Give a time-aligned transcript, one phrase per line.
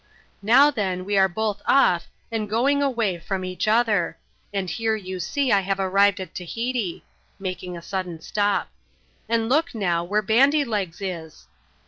[0.41, 4.17] "Now then, we are both off, and both going away from each other;
[4.51, 7.05] and here you see I have arrived at Tahiti"
[7.47, 8.71] (makin<» «sadden stop);"
[9.29, 11.45] and look now, where Bandy Legs is